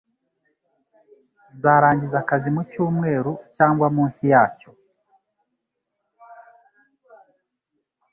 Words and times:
Nzarangiza 1.55 2.15
akazi 2.23 2.49
mu 2.55 2.61
cyumweru 2.71 3.31
cyangwa 3.55 3.87
munsi 3.95 4.23
yacyo. 4.33 4.69